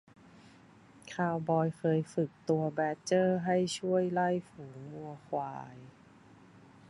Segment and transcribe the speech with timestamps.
[1.13, 5.75] คาวบอยเคยฝึกตัวแบดเจอร์ให้ช่วยไล่ฝูงวัวควาย